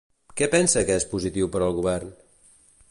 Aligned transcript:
Què 0.39 0.47
pensa 0.55 0.83
que 0.87 0.95
és 1.01 1.05
positiu 1.13 1.51
per 1.57 1.63
al 1.67 1.77
govern? 1.81 2.15